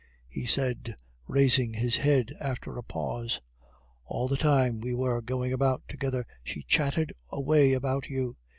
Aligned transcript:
he 0.29 0.47
said, 0.47 0.95
raising 1.27 1.75
his 1.75 1.97
head 1.97 2.33
after 2.39 2.75
a 2.75 2.81
pause. 2.81 3.39
"All 4.03 4.27
the 4.27 4.35
time 4.35 4.81
we 4.81 4.95
were 4.95 5.21
going 5.21 5.53
about 5.53 5.83
together 5.87 6.25
she 6.43 6.63
chatted 6.63 7.13
away 7.31 7.73
about 7.73 8.09
you. 8.09 8.35